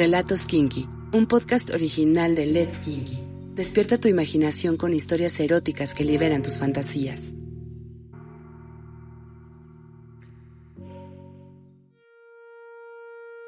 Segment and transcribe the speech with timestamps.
[0.00, 3.18] Relatos Kinky, un podcast original de Let's Kinky.
[3.54, 7.34] Despierta tu imaginación con historias eróticas que liberan tus fantasías.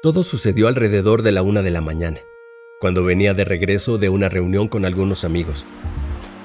[0.03, 2.19] Todo sucedió alrededor de la una de la mañana,
[2.79, 5.65] cuando venía de regreso de una reunión con algunos amigos.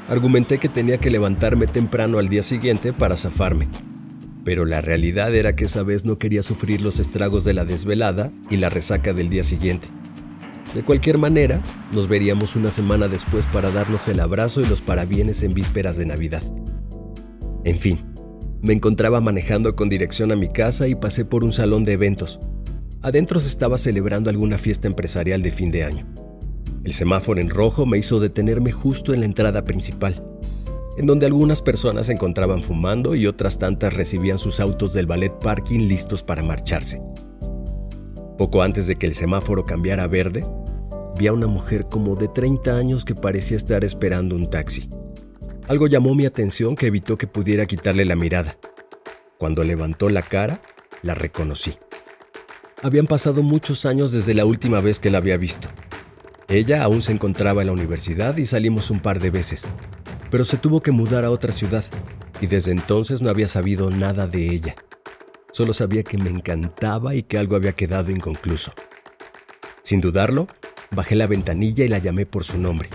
[0.09, 3.69] Argumenté que tenía que levantarme temprano al día siguiente para zafarme,
[4.43, 8.33] pero la realidad era que esa vez no quería sufrir los estragos de la desvelada
[8.49, 9.89] y la resaca del día siguiente.
[10.75, 15.43] De cualquier manera, nos veríamos una semana después para darnos el abrazo y los parabienes
[15.43, 16.43] en vísperas de Navidad.
[17.65, 17.99] En fin,
[18.61, 22.41] me encontraba manejando con dirección a mi casa y pasé por un salón de eventos.
[23.03, 26.07] Adentro se estaba celebrando alguna fiesta empresarial de fin de año.
[26.85, 30.23] El semáforo en rojo me hizo detenerme justo en la entrada principal
[30.99, 35.33] en donde algunas personas se encontraban fumando y otras tantas recibían sus autos del ballet
[35.33, 37.01] parking listos para marcharse.
[38.39, 40.47] Poco antes de que el semáforo cambiara a verde,
[41.19, 44.89] vi a una mujer como de 30 años que parecía estar esperando un taxi.
[45.67, 48.57] Algo llamó mi atención que evitó que pudiera quitarle la mirada.
[49.39, 50.63] Cuando levantó la cara,
[51.03, 51.79] la reconocí.
[52.81, 55.69] Habían pasado muchos años desde la última vez que la había visto.
[56.47, 59.67] Ella aún se encontraba en la universidad y salimos un par de veces,
[60.31, 61.85] pero se tuvo que mudar a otra ciudad
[62.41, 64.77] y desde entonces no había sabido nada de ella.
[65.53, 68.73] Solo sabía que me encantaba y que algo había quedado inconcluso.
[69.83, 70.47] Sin dudarlo,
[70.91, 72.91] bajé la ventanilla y la llamé por su nombre.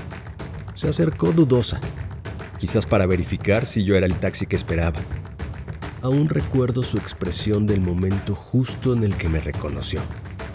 [0.76, 1.82] Se acercó dudosa,
[2.60, 5.00] quizás para verificar si yo era el taxi que esperaba.
[6.02, 10.02] Aún recuerdo su expresión del momento justo en el que me reconoció.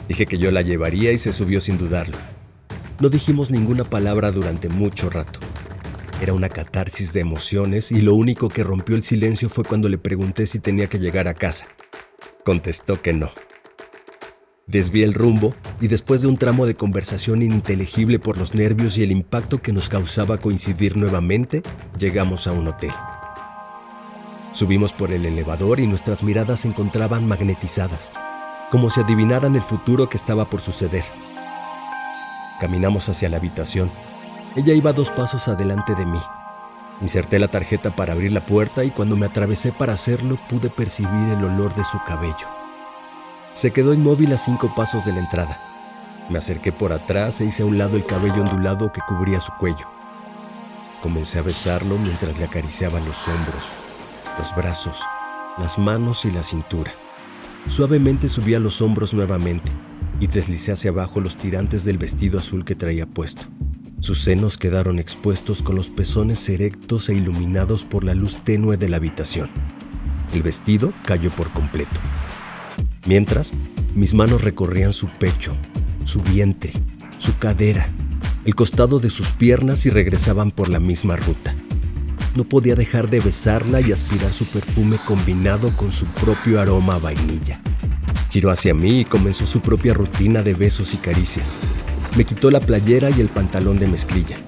[0.08, 2.16] Dije que yo la llevaría y se subió sin dudarlo.
[3.00, 5.40] No dijimos ninguna palabra durante mucho rato.
[6.20, 9.98] Era una catarsis de emociones y lo único que rompió el silencio fue cuando le
[9.98, 11.68] pregunté si tenía que llegar a casa.
[12.48, 13.28] Contestó que no.
[14.66, 19.02] Desvié el rumbo y después de un tramo de conversación ininteligible por los nervios y
[19.02, 21.62] el impacto que nos causaba coincidir nuevamente,
[21.98, 22.92] llegamos a un hotel.
[24.54, 28.10] Subimos por el elevador y nuestras miradas se encontraban magnetizadas,
[28.70, 31.04] como si adivinaran el futuro que estaba por suceder.
[32.60, 33.90] Caminamos hacia la habitación
[34.56, 36.18] ella iba dos pasos adelante de mí.
[37.00, 41.28] Inserté la tarjeta para abrir la puerta y cuando me atravesé para hacerlo pude percibir
[41.28, 42.48] el olor de su cabello.
[43.54, 45.60] Se quedó inmóvil a cinco pasos de la entrada.
[46.28, 49.52] Me acerqué por atrás e hice a un lado el cabello ondulado que cubría su
[49.58, 49.86] cuello.
[51.02, 53.64] Comencé a besarlo mientras le acariciaba los hombros,
[54.36, 55.00] los brazos,
[55.56, 56.92] las manos y la cintura.
[57.68, 59.70] Suavemente subí a los hombros nuevamente
[60.20, 63.46] y deslicé hacia abajo los tirantes del vestido azul que traía puesto.
[64.00, 68.88] Sus senos quedaron expuestos con los pezones erectos e iluminados por la luz tenue de
[68.88, 69.50] la habitación.
[70.32, 72.00] El vestido cayó por completo.
[73.06, 73.52] Mientras,
[73.94, 75.56] mis manos recorrían su pecho,
[76.04, 76.72] su vientre,
[77.18, 77.90] su cadera,
[78.44, 81.54] el costado de sus piernas y regresaban por la misma ruta.
[82.36, 86.98] No podía dejar de besarla y aspirar su perfume combinado con su propio aroma a
[86.98, 87.60] vainilla.
[88.30, 91.56] Giró hacia mí y comenzó su propia rutina de besos y caricias.
[92.16, 94.38] Me quitó la playera y el pantalón de mezclilla.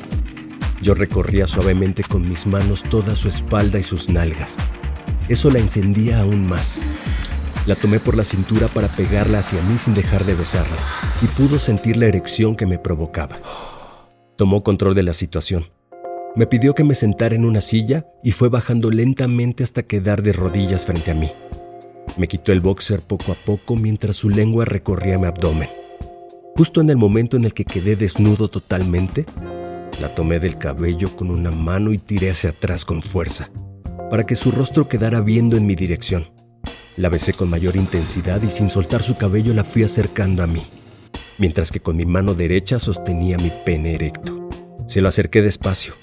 [0.83, 4.57] Yo recorría suavemente con mis manos toda su espalda y sus nalgas.
[5.29, 6.81] Eso la encendía aún más.
[7.67, 10.77] La tomé por la cintura para pegarla hacia mí sin dejar de besarla,
[11.23, 13.39] y pudo sentir la erección que me provocaba.
[14.37, 15.67] Tomó control de la situación.
[16.35, 20.33] Me pidió que me sentara en una silla y fue bajando lentamente hasta quedar de
[20.33, 21.31] rodillas frente a mí.
[22.17, 25.80] Me quitó el boxer poco a poco mientras su lengua recorría mi abdomen.
[26.57, 29.25] Justo en el momento en el que quedé desnudo totalmente,
[30.01, 33.51] la tomé del cabello con una mano y tiré hacia atrás con fuerza,
[34.11, 36.31] para que su rostro quedara viendo en mi dirección.
[36.97, 40.63] La besé con mayor intensidad y sin soltar su cabello la fui acercando a mí,
[41.39, 44.49] mientras que con mi mano derecha sostenía mi pene erecto.
[44.87, 45.95] Se lo acerqué despacio.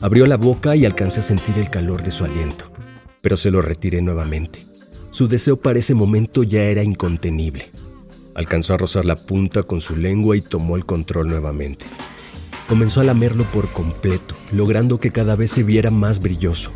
[0.00, 2.72] Abrió la boca y alcancé a sentir el calor de su aliento,
[3.20, 4.66] pero se lo retiré nuevamente.
[5.10, 7.70] Su deseo para ese momento ya era incontenible.
[8.34, 11.86] Alcanzó a rozar la punta con su lengua y tomó el control nuevamente.
[12.68, 16.70] Comenzó a lamerlo por completo, logrando que cada vez se viera más brilloso.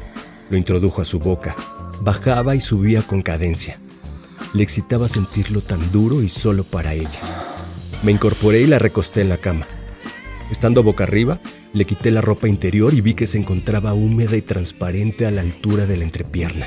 [0.50, 1.54] Lo introdujo a su boca,
[2.00, 3.78] bajaba y subía con cadencia.
[4.52, 7.20] Le excitaba sentirlo tan duro y solo para ella.
[8.02, 9.66] Me incorporé y la recosté en la cama.
[10.50, 11.40] Estando boca arriba,
[11.72, 15.40] le quité la ropa interior y vi que se encontraba húmeda y transparente a la
[15.40, 16.66] altura de la entrepierna.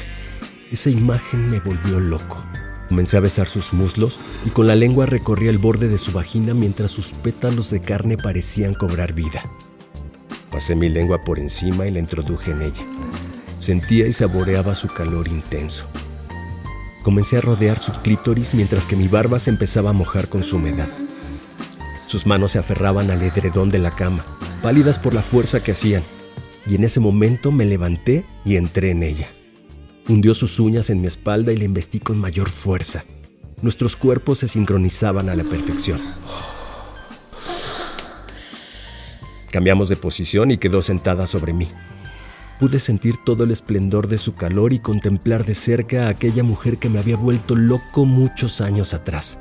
[0.71, 2.43] Esa imagen me volvió loco.
[2.89, 6.53] Comencé a besar sus muslos y con la lengua recorría el borde de su vagina
[6.53, 9.43] mientras sus pétalos de carne parecían cobrar vida.
[10.51, 12.85] Pasé mi lengua por encima y la introduje en ella.
[13.59, 15.85] Sentía y saboreaba su calor intenso.
[17.03, 20.57] Comencé a rodear su clítoris mientras que mi barba se empezaba a mojar con su
[20.57, 20.89] humedad.
[22.05, 24.25] Sus manos se aferraban al edredón de la cama,
[24.61, 26.03] pálidas por la fuerza que hacían,
[26.65, 29.29] y en ese momento me levanté y entré en ella.
[30.09, 33.03] Hundió sus uñas en mi espalda y le embestí con mayor fuerza.
[33.61, 35.99] Nuestros cuerpos se sincronizaban a la perfección.
[39.51, 41.67] Cambiamos de posición y quedó sentada sobre mí.
[42.57, 46.77] Pude sentir todo el esplendor de su calor y contemplar de cerca a aquella mujer
[46.77, 49.39] que me había vuelto loco muchos años atrás.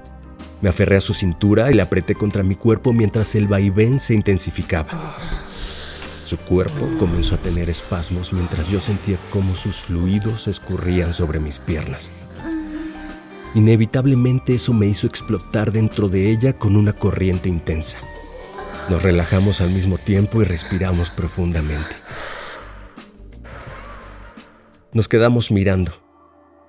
[0.60, 4.14] Me aferré a su cintura y la apreté contra mi cuerpo mientras el vaivén se
[4.14, 5.16] intensificaba.
[6.26, 11.58] Su cuerpo comenzó a tener espasmos mientras yo sentía cómo sus fluidos escurrían sobre mis
[11.58, 12.10] piernas.
[13.54, 17.96] Inevitablemente eso me hizo explotar dentro de ella con una corriente intensa.
[18.90, 21.94] Nos relajamos al mismo tiempo y respiramos profundamente.
[24.92, 25.92] Nos quedamos mirando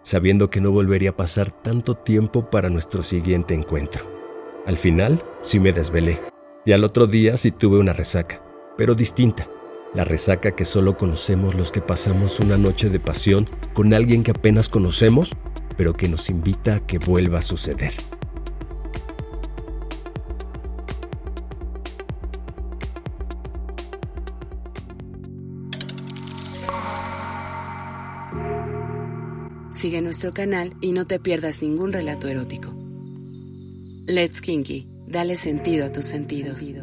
[0.07, 4.05] sabiendo que no volvería a pasar tanto tiempo para nuestro siguiente encuentro.
[4.65, 6.21] Al final, sí me desvelé,
[6.65, 8.41] y al otro día sí tuve una resaca,
[8.77, 9.49] pero distinta,
[9.93, 14.31] la resaca que solo conocemos los que pasamos una noche de pasión con alguien que
[14.31, 15.31] apenas conocemos,
[15.75, 17.93] pero que nos invita a que vuelva a suceder.
[29.71, 32.75] Sigue nuestro canal y no te pierdas ningún relato erótico.
[34.07, 36.73] Let's Kinky, dale sentido a tus sentidos.